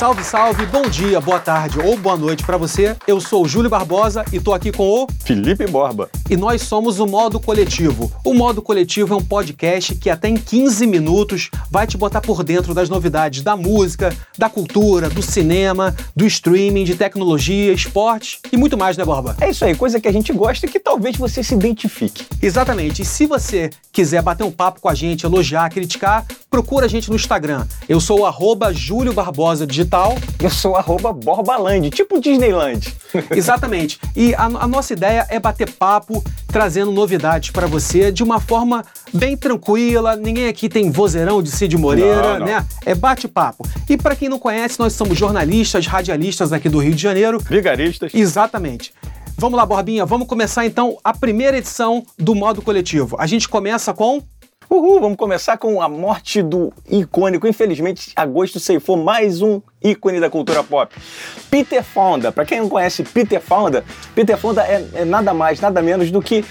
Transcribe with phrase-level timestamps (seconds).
[0.00, 2.96] Salve, salve, bom dia, boa tarde ou boa noite para você.
[3.06, 6.08] Eu sou o Júlio Barbosa e tô aqui com o Felipe Borba.
[6.30, 8.10] E nós somos o Modo Coletivo.
[8.24, 12.42] O Modo Coletivo é um podcast que até em 15 minutos vai te botar por
[12.42, 18.56] dentro das novidades da música, da cultura, do cinema, do streaming, de tecnologia, esporte e
[18.56, 19.36] muito mais, né, Borba?
[19.38, 22.24] É isso aí, coisa que a gente gosta e que talvez você se identifique.
[22.40, 23.02] Exatamente.
[23.02, 27.08] E se você quiser bater um papo com a gente, elogiar, criticar, procura a gente
[27.08, 27.64] no Instagram.
[27.88, 30.18] Eu sou o Júlio Barbosa Digital.
[30.42, 32.92] Eu sou arroba Borbaland, tipo Disneyland.
[33.30, 34.00] Exatamente.
[34.16, 38.84] E a, a, nossa ideia é bater papo, trazendo novidades para você de uma forma
[39.12, 40.16] bem tranquila.
[40.16, 42.46] Ninguém aqui tem vozeirão de Cid Moreira, não, não.
[42.46, 42.66] né?
[42.84, 43.64] É bate-papo.
[43.88, 47.38] E para quem não conhece, nós somos jornalistas, radialistas aqui do Rio de Janeiro.
[47.38, 48.12] Vigaristas.
[48.12, 48.92] Exatamente.
[49.40, 53.16] Vamos lá, Borbinha, vamos começar então a primeira edição do modo coletivo.
[53.18, 54.20] A gente começa com
[54.72, 57.44] Uhul, vamos começar com a morte do icônico.
[57.44, 60.94] Infelizmente, agosto ceifou mais um ícone da cultura pop.
[61.50, 62.30] Peter Fonda.
[62.30, 66.22] Para quem não conhece Peter Fonda, Peter Fonda é, é nada mais, nada menos do
[66.22, 66.44] que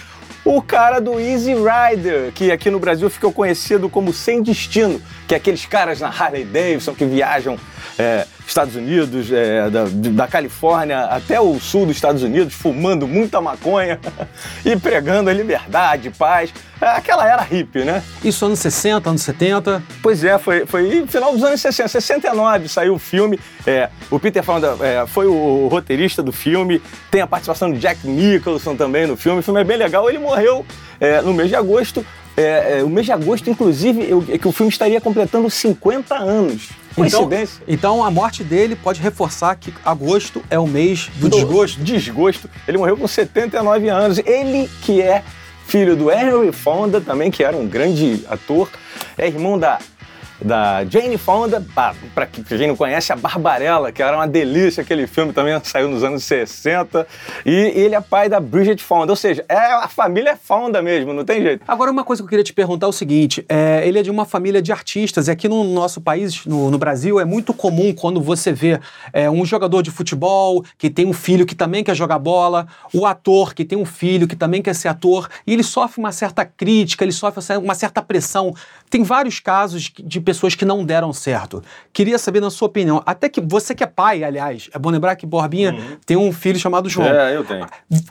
[0.43, 5.35] o cara do Easy Rider, que aqui no Brasil ficou conhecido como Sem Destino, que
[5.35, 7.55] é aqueles caras na Harley Davidson que viajam
[7.99, 13.39] é, Estados Unidos, é, da, da, Califórnia até o sul dos Estados Unidos, fumando muita
[13.39, 13.99] maconha
[14.65, 16.51] e pregando a liberdade, paz.
[16.81, 18.01] É aquela era hippie, né?
[18.23, 19.83] Isso anos 60, anos 70?
[20.01, 21.87] Pois é, foi, foi final dos anos 60.
[21.89, 23.39] 69 saiu o filme.
[23.67, 26.81] É, o Peter Fonda é, foi o, roteirista do filme.
[27.11, 29.41] Tem a participação de Jack Nicholson também no filme.
[29.41, 30.09] O filme é bem legal.
[30.09, 30.65] Ele morreu
[31.23, 32.03] no mês de agosto.
[32.39, 36.15] É, é, o mês de agosto, inclusive, eu, é que o filme estaria completando 50
[36.15, 36.69] anos.
[36.95, 37.61] Coincidência?
[37.67, 41.81] Então, então, a morte dele pode reforçar que agosto é o mês do, do desgosto.
[41.81, 42.49] Desgosto.
[42.65, 44.19] Ele morreu com 79 anos.
[44.19, 45.21] Ele que é
[45.67, 48.69] filho do Henry Fonda, também, que era um grande ator,
[49.17, 49.77] é irmão da
[50.41, 55.33] da Jane Fonda, para quem não conhece, a Barbarella, que era uma delícia aquele filme
[55.33, 57.05] também, saiu nos anos 60,
[57.45, 61.13] e ele é pai da Bridget Fonda, ou seja, é, a família é Fonda mesmo,
[61.13, 61.63] não tem jeito.
[61.67, 64.09] Agora, uma coisa que eu queria te perguntar é o seguinte, é, ele é de
[64.09, 67.93] uma família de artistas, e aqui no nosso país, no, no Brasil, é muito comum
[67.93, 68.79] quando você vê
[69.11, 73.05] é, um jogador de futebol que tem um filho que também quer jogar bola, o
[73.05, 76.45] ator que tem um filho que também quer ser ator, e ele sofre uma certa
[76.45, 78.53] crítica, ele sofre uma certa pressão.
[78.89, 81.63] Tem vários casos de pessoas que não deram certo.
[81.91, 85.15] Queria saber, na sua opinião, até que você que é pai, aliás, é bom lembrar
[85.15, 85.97] que Borbinha uhum.
[86.05, 87.07] tem um filho chamado João.
[87.07, 87.65] É, eu tenho.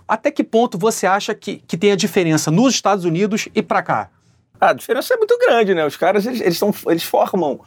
[0.09, 3.83] Até que ponto você acha que, que tem a diferença nos Estados Unidos e para
[3.83, 4.09] cá?
[4.60, 5.84] A diferença é muito grande, né?
[5.84, 7.60] Os caras, eles, eles, eles formam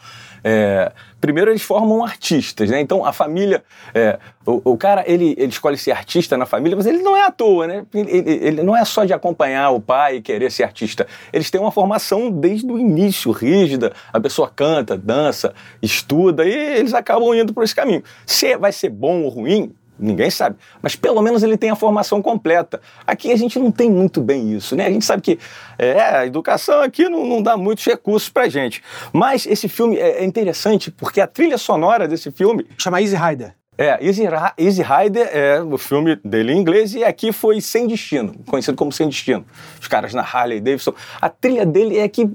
[0.44, 2.80] é, primeiro, eles formam artistas, né?
[2.82, 3.64] Então, a família.
[3.94, 7.26] É, o, o, cara, ele, ele escolhe ser artista na família, mas ele não é
[7.26, 7.86] à toa, né?
[7.94, 11.06] Ele, ele, não é só de acompanhar o pai e querer ser artista.
[11.32, 13.94] Eles têm uma formação desde o início, rígida.
[14.12, 18.04] A pessoa canta, dança, estuda e eles acabam indo por esse caminho.
[18.26, 20.58] Se vai ser bom ou ruim, Ninguém sabe.
[20.82, 22.82] Mas pelo menos ele tem a formação completa.
[23.06, 24.88] Aqui a gente não tem muito bem isso, né?
[24.88, 25.40] A gente sabe que
[25.78, 28.82] é, a educação aqui não, não dá muitos recursos pra gente.
[29.14, 32.66] Mas esse filme é, é interessante porque a trilha sonora desse filme.
[32.78, 33.61] Chama Easy Rider.
[33.78, 34.24] É, Easy,
[34.58, 38.92] Easy Rider é o filme dele em inglês e aqui foi Sem Destino, conhecido como
[38.92, 39.46] Sem Destino.
[39.80, 40.94] Os caras na Harley Davidson.
[41.22, 42.30] A trilha dele é que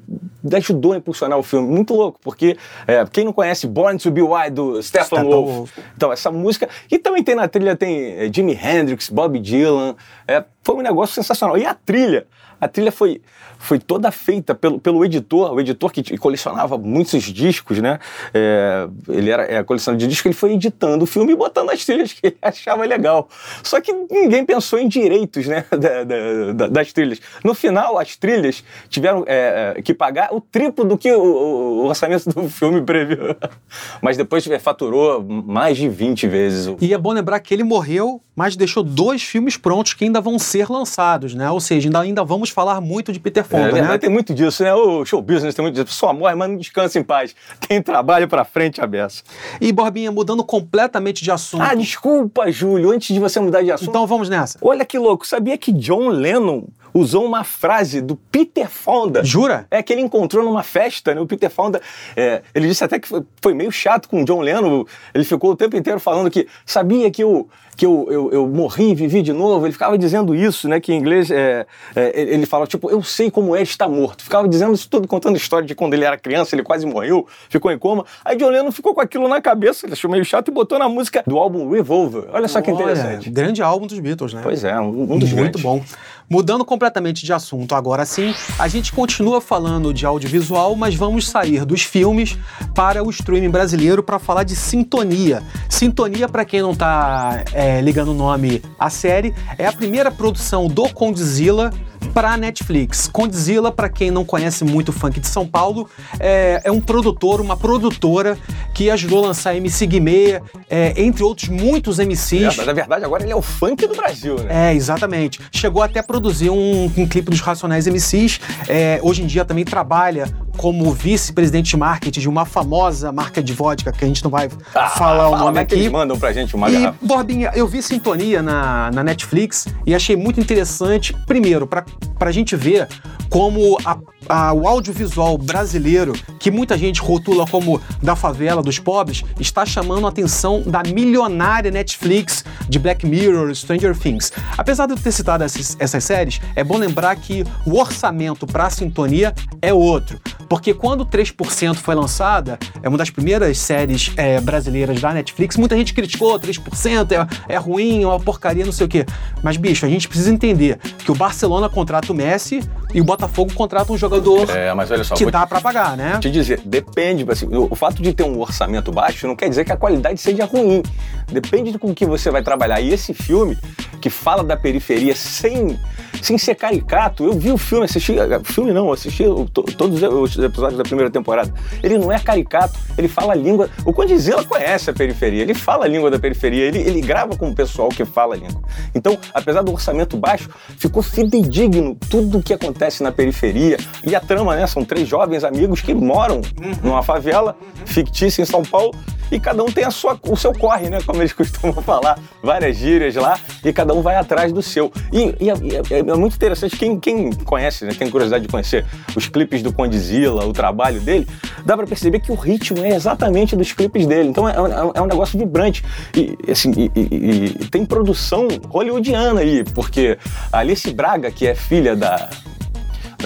[0.54, 1.69] ajudou a impulsionar o filme.
[1.69, 5.76] Muito louco, porque é, quem não conhece Born to Be Wild do Stephen Wolf.
[5.94, 6.70] Então, essa música.
[6.91, 9.94] E também tem na trilha tem é, Jimi Hendrix, Bob Dylan.
[10.26, 11.56] É, foi um negócio sensacional.
[11.56, 12.27] E a trilha?
[12.60, 13.22] A trilha foi
[13.59, 17.99] foi toda feita pelo, pelo editor, o editor que colecionava muitos discos, né?
[18.32, 21.84] É, ele era é, coleção de discos, ele foi editando o filme e botando as
[21.84, 23.28] trilhas que ele achava legal.
[23.62, 25.65] Só que ninguém pensou em direitos, né?
[25.71, 27.21] Da, da, da, das trilhas.
[27.44, 31.87] No final, as trilhas tiveram é, é que pagar o triplo do que o, o,
[31.87, 33.37] orçamento do filme previu.
[34.03, 36.77] Mas depois é, faturou mais de 20 vezes.
[36.81, 40.38] E é bom lembrar que ele morreu, mas deixou dois filmes prontos que ainda vão
[40.38, 41.50] ser lançados, né?
[41.50, 43.98] Ou seja, ainda, ainda vamos falar muito de Peter Fonda, é, né?
[43.98, 44.72] Tem muito disso, né?
[44.74, 45.97] O show business tem muito disso.
[45.97, 47.34] Sua morre, mas não descansa em paz.
[47.66, 49.22] Tem trabalho pra frente, aberto.
[49.60, 51.62] E, Borbinha, mudando completamente de assunto.
[51.62, 53.91] Ah, desculpa, Júlio, antes de você mudar de assunto.
[53.91, 54.58] Então vamos nessa.
[54.62, 56.64] Olha que louco, sabia que John Lennon
[56.97, 59.22] usou uma frase do Peter Fonda.
[59.22, 59.66] Jura?
[59.71, 61.21] É que ele encontrou numa festa, né?
[61.21, 61.81] O Peter Fonda,
[62.16, 64.84] é, ele disse até que foi, foi, meio chato com o John Lennon.
[65.15, 68.91] Ele ficou o tempo inteiro falando que sabia que eu, que eu, eu, eu morri
[68.91, 69.66] e vivi de novo.
[69.66, 70.81] Ele ficava dizendo isso, né?
[70.81, 74.25] Que em inglês é, é, ele fala, tipo, eu sei como é estar morto.
[74.25, 77.71] Ficava dizendo isso tudo, contando história de quando ele era criança, ele quase morreu, ficou
[77.71, 78.07] em coma.
[78.25, 80.89] Aí John Lennon ficou com aquilo na cabeça, ele achou meio chato e botou na
[80.89, 82.25] música do álbum Revolver.
[82.33, 83.31] Olha só que Olha, interessante.
[83.31, 84.41] Grande álbum dos Beatles, né?
[84.43, 85.63] Pois é, um, um dos Muito grandes.
[85.63, 85.83] bom.
[86.28, 87.74] Mudando completamente completamente de assunto.
[87.74, 92.38] Agora sim, a gente continua falando de audiovisual, mas vamos sair dos filmes
[92.74, 95.42] para o streaming brasileiro para falar de Sintonia.
[95.68, 100.68] Sintonia, para quem não está é, ligando o nome à série, é a primeira produção
[100.68, 101.72] do Condzilla
[102.13, 103.09] para Netflix.
[103.09, 105.89] Condzilla, para quem não conhece muito o funk de São Paulo,
[106.19, 108.39] é, é, um produtor, uma produtora
[108.75, 112.59] que ajudou a lançar MC Guimê, é, entre outros muitos MCs.
[112.59, 114.71] É, na verdade, agora ele é o funk do Brasil, né?
[114.71, 115.41] É, exatamente.
[115.51, 118.41] Chegou até a produzir um, um clipe dos Racionais MCs.
[118.69, 123.53] É, hoje em dia também trabalha como vice-presidente de marketing de uma famosa marca de
[123.53, 125.74] vodka, que a gente não vai ah, falar o nome é aqui.
[125.74, 126.98] Que eles mandam pra gente uma e, garrafa.
[127.03, 131.84] Borbinha, eu vi Sintonia na, na Netflix e achei muito interessante, primeiro, para
[132.20, 132.88] a gente ver
[133.28, 133.98] como a,
[134.28, 140.06] a, o audiovisual brasileiro, que muita gente rotula como da favela, dos pobres, está chamando
[140.06, 144.32] a atenção da milionária Netflix de Black Mirror, Stranger Things.
[144.56, 148.66] Apesar de eu ter citado essas, essas séries, é bom lembrar que o orçamento para
[148.66, 150.20] a sintonia é outro.
[150.48, 155.77] Porque quando 3% foi lançada, é uma das primeiras séries é, brasileiras da Netflix, muita
[155.77, 159.04] gente criticou 3%, é, é ruim, é uma porcaria, não sei o quê.
[159.43, 162.60] Mas, bicho, a gente precisa entender que o Barcelona contrata o Messi
[162.95, 166.19] e o Botafogo contrata um jogador é, mas olha só, que dá para pagar, né?
[166.21, 169.72] Te dizer, depende, assim, o, fato de ter um orçamento baixo não quer dizer que
[169.72, 170.83] a qualidade seja ruim.
[171.31, 172.81] Depende de com que você vai trabalhar.
[172.81, 173.59] E esse filme,
[174.01, 175.78] que fala da periferia sem,
[176.22, 178.15] sem ser caricato, eu vi o filme, assisti.
[178.45, 181.53] Filme não, assisti todos os episódios da primeira temporada.
[181.83, 183.68] Ele não é caricato, ele fala a língua.
[183.84, 187.48] O Condizila conhece a periferia, ele fala a língua da periferia, ele, ele grava com
[187.48, 188.63] o pessoal que fala a língua.
[188.95, 190.48] Então, apesar do orçamento baixo,
[190.78, 193.77] ficou fidedigno tudo o que acontece na periferia.
[194.04, 194.66] E a trama, né?
[194.66, 196.41] São três jovens amigos que moram
[196.83, 198.95] numa favela fictícia em São Paulo
[199.30, 200.98] e cada um tem a sua, o seu corre, né?
[201.04, 204.92] Como eles costumam falar, várias gírias lá, e cada um vai atrás do seu.
[205.12, 209.28] E, e, é, é, muito interessante, quem, quem conhece, né, tem curiosidade de conhecer os
[209.28, 211.26] clipes do Condzilla, o trabalho dele,
[211.64, 214.28] dá para perceber que o ritmo é exatamente dos clipes dele.
[214.28, 215.84] Então é, é, é um negócio vibrante.
[216.14, 220.18] E, assim, e, e tem produção hollywoodiana aí, porque
[220.53, 222.28] a Alice Braga, que é filha da,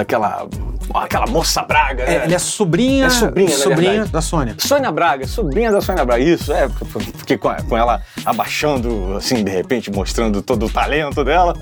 [0.00, 0.48] daquela
[0.94, 2.16] aquela moça Braga, né?
[2.16, 4.54] É, ele é sobrinha, é sobrinha, sobrinha da Sônia.
[4.58, 6.22] Sônia Braga, sobrinha da Sônia Braga.
[6.22, 11.54] Isso, é, porque com, com ela abaixando, assim, de repente, mostrando todo o talento dela,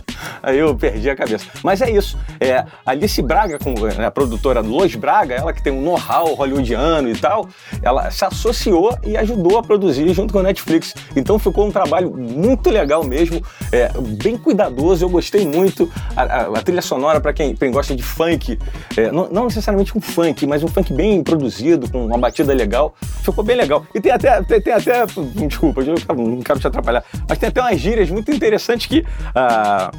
[0.43, 1.47] aí eu perdi a cabeça.
[1.63, 2.19] Mas é isso.
[2.41, 7.11] É, Alice Braga, com né, a produtora Los Braga, ela que tem um know-how hollywoodiano
[7.11, 7.49] e tal,
[7.83, 10.95] ela se associou e ajudou a produzir junto com a Netflix.
[11.15, 13.91] Então ficou um trabalho muito legal mesmo, é,
[14.23, 15.91] bem cuidadoso, eu gostei muito.
[16.17, 18.59] A, a, a trilha sonora, para quem, quem, gosta de funk,
[18.97, 22.95] é, não, não, necessariamente um funk, mas um funk bem produzido, com uma batida legal,
[23.23, 23.85] ficou bem legal.
[23.95, 25.07] E tem até, tem, tem até
[25.47, 25.83] desculpa,
[26.15, 29.05] não quero te atrapalhar, mas tem até umas gírias muito interessantes que
[29.35, 29.91] a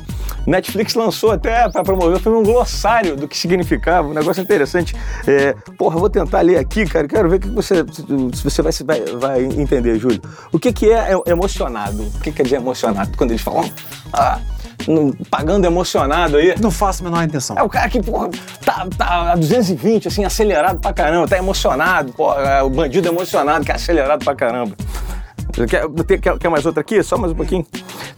[0.45, 4.95] Netflix lançou até para promover, foi um glossário do que significava, um negócio interessante.
[5.27, 7.85] É, porra, vou tentar ler aqui, cara, quero ver o que você,
[8.33, 10.21] se você vai, vai, vai entender, Júlio.
[10.51, 12.03] O que, que é emocionado?
[12.03, 13.17] O que quer dizer emocionado?
[13.17, 13.69] Quando eles falam,
[14.13, 14.39] ah,
[15.29, 16.55] pagando emocionado aí.
[16.59, 17.55] Não faço a menor intenção.
[17.57, 18.29] É o cara que, porra,
[18.63, 23.65] tá, tá a 220, assim, acelerado pra caramba, tá emocionado, porra, é o bandido emocionado
[23.65, 24.75] que é acelerado pra caramba.
[25.67, 27.01] Quer, quer, quer mais outra aqui?
[27.03, 27.65] Só mais um pouquinho.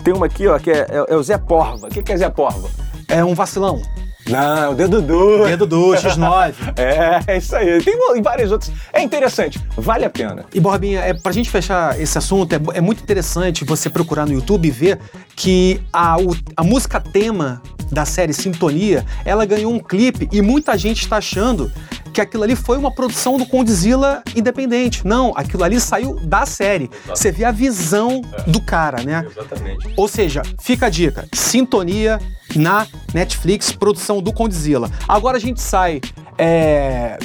[0.04, 1.88] Tem uma aqui, ó, que é, é, é o Zé Porva.
[1.88, 2.69] O que, que é Zé Porva?
[3.07, 3.81] É um vacilão.
[4.27, 5.45] Não, é o dedo duro.
[5.45, 6.54] Dedo duro, X9.
[6.78, 7.81] é, é isso aí.
[7.81, 8.71] Tem várias outras.
[8.94, 10.45] É interessante, vale a pena.
[10.54, 14.33] E, Borbinha, é, pra gente fechar esse assunto, é, é muito interessante você procurar no
[14.33, 14.99] YouTube e ver
[15.35, 17.61] que a, o, a música tema
[17.92, 21.71] da série Sintonia, ela ganhou um clipe e muita gente está achando
[22.13, 25.06] que aquilo ali foi uma produção do Condzilla independente.
[25.06, 26.85] Não, aquilo ali saiu da série.
[26.85, 27.09] Exatamente.
[27.09, 28.49] Você vê a visão é.
[28.49, 29.25] do cara, né?
[29.30, 29.94] Exatamente.
[29.95, 32.19] Ou seja, fica a dica: Sintonia
[32.56, 34.90] na Netflix, produção do Condzilla.
[35.08, 36.02] Agora a gente sai
[36.38, 37.18] é,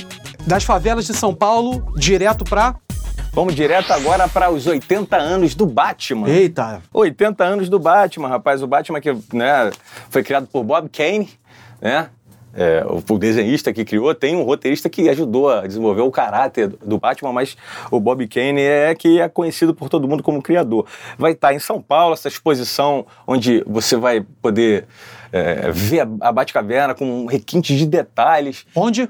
[0.46, 2.76] das favelas de São Paulo direto para
[3.32, 6.26] Vamos direto agora para os 80 anos do Batman.
[6.26, 6.80] Eita!
[6.90, 8.62] 80 anos do Batman, rapaz.
[8.62, 9.70] O Batman que né,
[10.08, 11.28] foi criado por Bob Kane,
[11.78, 12.08] né?
[12.56, 16.98] É, o desenhista que criou, tem um roteirista que ajudou a desenvolver o caráter do
[16.98, 17.54] Batman, mas
[17.90, 20.86] o Bob Kane é que é conhecido por todo mundo como criador.
[21.18, 24.86] Vai estar em São Paulo, essa exposição onde você vai poder
[25.30, 28.64] é, ver a Batcaverna com um requinte de detalhes.
[28.74, 29.06] Onde?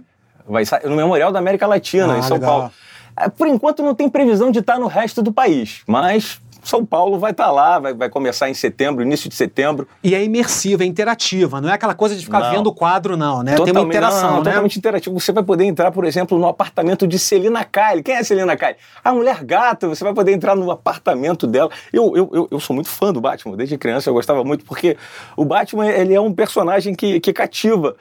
[0.49, 2.50] Vai no Memorial da América Latina, ah, em São legal.
[2.50, 2.73] Paulo.
[3.17, 7.17] É, por enquanto não tem previsão de estar no resto do país, mas São Paulo
[7.17, 9.87] vai estar lá, vai, vai começar em setembro, início de setembro.
[10.03, 12.51] E é imersiva, é interativa, não é aquela coisa de ficar Não.
[12.51, 13.53] vendo o quadro, não, né?
[13.55, 14.45] Tem Totalmente- uma interação, não, né?
[14.51, 15.21] Totalmente interativo.
[15.21, 18.03] Você vai poder entrar, por exemplo, no apartamento de Celina Kyle.
[18.03, 18.75] Quem é Celina Kyle?
[19.05, 19.89] A mulher gata.
[19.89, 21.71] Você vai poder entrar no apartamento dela.
[21.93, 23.57] Eu, eu, eu, eu sou muito fã do Batman.
[23.57, 24.97] Desde criança eu gostava muito, porque
[25.37, 27.95] o Batman ele é um personagem que, que cativa.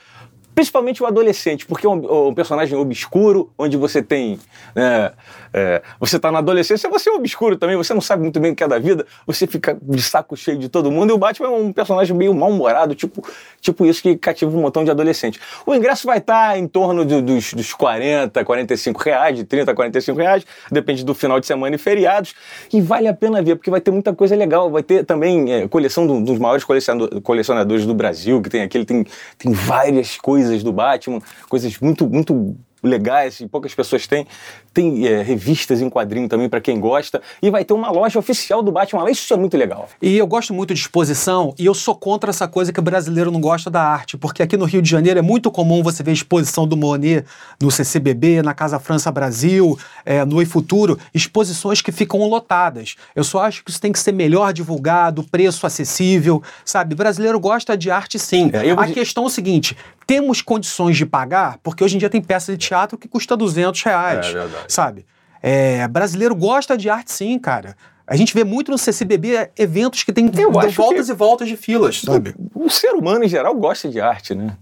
[0.56, 4.40] Principalmente o adolescente, porque é um, um personagem obscuro, onde você tem.
[4.74, 5.12] né,
[5.54, 8.56] é, você está na adolescência, você é obscuro também, você não sabe muito bem o
[8.56, 11.48] que é da vida, você fica de saco cheio de todo mundo, e o Batman
[11.48, 13.22] é um personagem meio mal-humorado, tipo,
[13.62, 15.40] tipo isso que cativa um montão de adolescentes.
[15.66, 19.76] O ingresso vai estar em torno do- dos, dos 40, 45 reais, de 30 a
[19.76, 22.34] 45 reais, depende do final de semana e feriados,
[22.72, 25.68] e vale a pena ver, porque vai ter muita coisa legal, vai ter também é,
[25.68, 29.06] coleção do- dos maiores coleciona- colecionadores do Brasil, que tem aqui, ele tem,
[29.38, 34.26] tem várias coisas do Batman, coisas muito, muito legais e poucas pessoas têm.
[34.74, 37.22] Tem é, revistas em quadrinho também para quem gosta.
[37.42, 39.12] E vai ter uma loja oficial do Batman lá.
[39.12, 39.88] Isso é muito legal.
[40.02, 43.32] E eu gosto muito de exposição e eu sou contra essa coisa que o brasileiro
[43.32, 46.12] não gosta da arte, porque aqui no Rio de Janeiro é muito comum você ver
[46.12, 47.26] exposição do Monet
[47.62, 52.96] no CCBB, na Casa França Brasil, é, no E Futuro, exposições que ficam lotadas.
[53.16, 56.94] Eu só acho que isso tem que ser melhor divulgado, preço acessível, sabe?
[56.94, 58.52] O brasileiro gosta de arte sim.
[58.54, 59.76] É, eu A questão é o seguinte,
[60.08, 63.82] temos condições de pagar, porque hoje em dia tem peça de teatro que custa 200
[63.84, 64.66] reais, É verdade.
[64.68, 65.06] sabe?
[65.42, 67.76] É, brasileiro gosta de arte sim, cara.
[68.08, 70.76] A gente vê muito no CCBB eventos que tem voltas
[71.08, 72.36] que- e voltas de filas, sabe?
[72.54, 74.56] O ser humano em geral gosta de arte, né?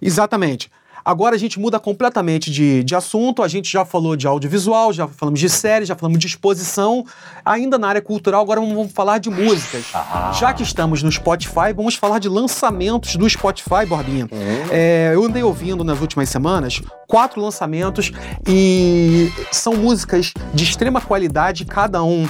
[0.00, 0.70] Exatamente.
[1.06, 3.40] Agora a gente muda completamente de, de assunto.
[3.40, 7.06] A gente já falou de audiovisual, já falamos de série, já falamos de exposição.
[7.44, 9.84] Ainda na área cultural, agora vamos falar de músicas.
[10.36, 14.28] Já que estamos no Spotify, vamos falar de lançamentos do Spotify, Borbinha.
[14.68, 18.10] É, eu andei ouvindo nas últimas semanas quatro lançamentos
[18.44, 22.26] e são músicas de extrema qualidade, cada um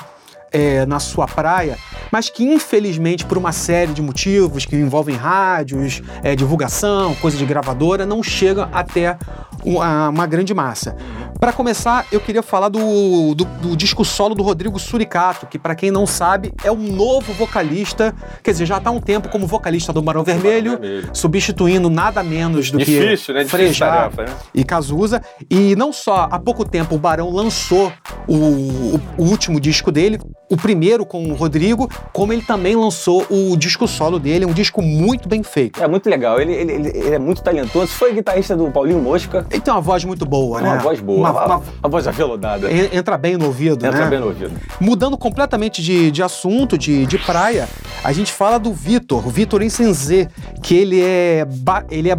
[0.56, 1.76] é, na sua praia,
[2.10, 7.44] mas que infelizmente por uma série de motivos que envolvem rádios, é, divulgação, coisa de
[7.44, 9.18] gravadora, não chega até
[9.66, 10.96] uma, uma grande massa.
[11.38, 15.74] Para começar, eu queria falar do, do, do disco solo do Rodrigo Suricato, que para
[15.74, 19.46] quem não sabe é um novo vocalista, quer dizer, já está há um tempo como
[19.46, 21.10] vocalista do Barão Vermelho, Vermelho.
[21.12, 23.44] substituindo nada menos do Difícil, que né?
[23.44, 24.28] Difícil Frejá tarefa, né?
[24.54, 25.20] e Cazuza.
[25.50, 27.92] E não só há pouco tempo o Barão lançou
[28.26, 30.18] o, o- o último disco dele,
[30.50, 34.80] o primeiro com o Rodrigo, como ele também lançou o disco solo dele, um disco
[34.80, 35.82] muito bem feito.
[35.82, 36.40] É muito legal.
[36.40, 37.88] Ele, ele, ele- ele é muito talentoso.
[37.92, 39.44] Foi guitarrista do Paulinho Mosca.
[39.56, 40.68] Ele tem uma voz muito boa, né?
[40.74, 41.18] Uma voz boa.
[41.18, 42.70] Uma- Uma, uma- uma voz aveludada.
[42.70, 44.10] en- entra bem no ouvido, Entra né?
[44.10, 44.52] bem no ouvido.
[44.80, 47.66] Mudando completamente de, de assunto, de, de praia,
[48.04, 50.28] a gente fala do Vitor, o Vitor Insenzê,
[50.62, 51.46] que ele é,
[51.90, 52.16] ele, é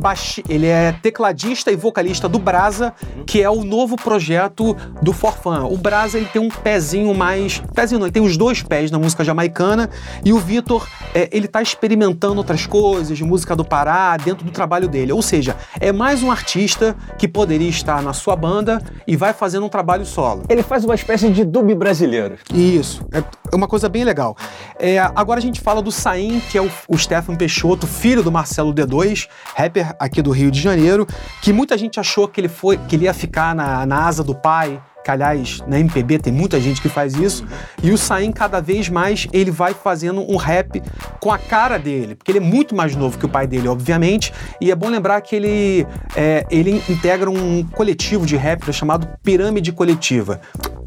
[0.49, 2.91] ele é tecladista e vocalista do Brasa,
[3.25, 5.63] que é o novo projeto do Forfã.
[5.63, 7.61] O Brasa ele tem um pezinho mais.
[7.75, 9.89] Pezinho não, ele tem os dois pés na música jamaicana,
[10.25, 14.87] e o Vitor, é, ele tá experimentando outras coisas, música do Pará, dentro do trabalho
[14.87, 15.11] dele.
[15.11, 19.65] Ou seja, é mais um artista que poderia estar na sua banda e vai fazendo
[19.65, 20.43] um trabalho solo.
[20.49, 22.37] Ele faz uma espécie de dub brasileiro.
[22.53, 24.35] Isso, é uma coisa bem legal.
[24.79, 28.31] É, agora a gente fala do Saim, que é o, o Stefan Peixoto, filho do
[28.31, 31.07] Marcelo D2, rapper aqui do Rio de Janeiro,
[31.41, 34.35] que muita gente achou que ele, foi, que ele ia ficar na, na asa do
[34.35, 37.45] pai, que aliás, na MPB tem muita gente que faz isso,
[37.81, 40.83] e o Saim cada vez mais ele vai fazendo um rap
[41.21, 44.33] com a cara dele, porque ele é muito mais novo que o pai dele, obviamente,
[44.59, 49.71] e é bom lembrar que ele, é, ele integra um coletivo de rappers chamado Pirâmide
[49.71, 50.41] Coletiva.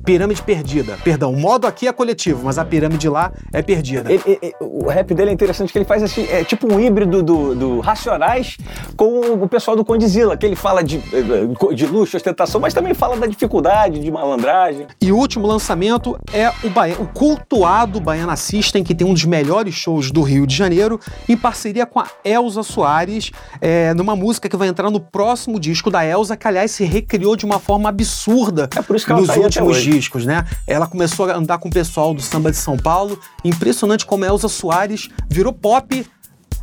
[0.05, 0.99] Pirâmide perdida.
[1.05, 4.11] Perdão, o modo aqui é coletivo, mas a pirâmide lá é perdida.
[4.13, 7.23] Ele- ele- o rap dele é interessante que ele faz assim, é tipo um híbrido
[7.23, 8.57] do, do Racionais
[8.97, 12.95] com o pessoal do Condizila, que ele fala de, eh, de luxo, ostentação, mas também
[12.95, 14.87] fala da dificuldade, de malandragem.
[15.01, 19.25] E o último lançamento é o, Baia- o cultuado Baiana System, que tem um dos
[19.25, 23.31] melhores shows do Rio de Janeiro, em parceria com a Elza Soares,
[23.61, 27.37] é, numa música que vai entrar no próximo disco da Elza, que aliás se recriou
[27.37, 29.91] de uma forma absurda É por isso que ela nos tá últimos hoje.
[30.01, 30.47] Discos, né?
[30.67, 33.19] Ela começou a andar com o pessoal do samba de São Paulo.
[33.45, 36.07] Impressionante como a Elza Soares virou pop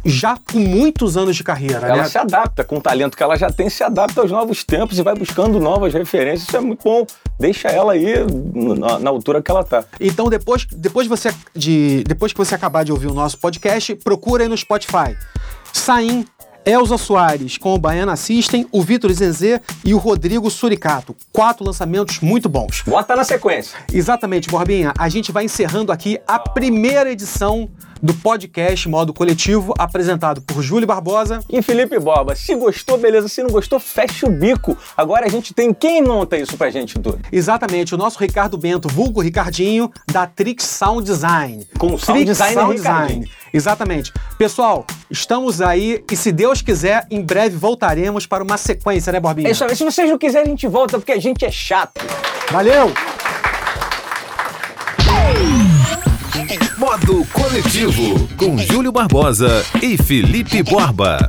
[0.06, 2.10] já com muitos anos de carreira, Ela né?
[2.10, 5.02] se adapta, com o talento que ela já tem, se adapta aos novos tempos e
[5.02, 6.48] vai buscando novas referências.
[6.48, 7.06] Isso é muito bom.
[7.38, 8.14] Deixa ela aí
[8.80, 9.84] na, na altura que ela tá.
[10.00, 13.96] Então, depois, depois, de você, de, depois que você acabar de ouvir o nosso podcast,
[13.96, 15.18] procura aí no Spotify.
[15.74, 16.26] Saim,
[16.68, 21.16] Elza Soares com o Baiana System, o Vitor Zenzê e o Rodrigo Suricato.
[21.32, 22.84] Quatro lançamentos muito bons.
[22.86, 23.80] Bota na sequência.
[23.94, 24.94] Exatamente, Borbinha.
[24.98, 27.70] A gente vai encerrando aqui a primeira edição
[28.02, 32.36] do podcast Modo Coletivo, apresentado por Júlio Barbosa e Felipe Borba.
[32.36, 33.28] Se gostou, beleza.
[33.28, 34.78] Se não gostou, fecha o bico.
[34.96, 37.20] Agora a gente tem quem monta isso pra gente, tudo.
[37.32, 41.68] Exatamente, o nosso Ricardo Bento, vulgo Ricardinho, da Trix Sound Design.
[41.78, 42.76] Com o Sound Trix Design Sound.
[42.76, 43.32] Design.
[43.54, 44.14] Exatamente.
[44.38, 49.48] Pessoal, estamos aí e se Deus quiser, em breve voltaremos para uma sequência, né, Borbinha?
[49.48, 49.76] É isso aí.
[49.76, 52.02] Se vocês não quiserem, a gente volta, porque a gente é chato.
[52.52, 52.94] Valeu!
[56.98, 61.20] Modo Coletivo, com Júlio Barbosa e Felipe Borba.